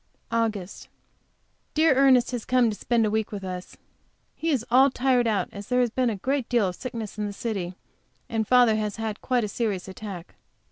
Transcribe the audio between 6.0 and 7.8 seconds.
a great deal of sickness in the city,